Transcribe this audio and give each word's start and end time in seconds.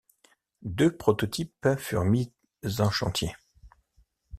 Deux 0.63 0.97
prototypes 0.97 1.67
furent 1.77 2.05
mis 2.05 2.31
en 2.79 2.89
chantier. 2.89 3.35